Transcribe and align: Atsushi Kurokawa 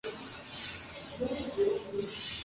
Atsushi 1.23 1.43
Kurokawa 1.51 2.37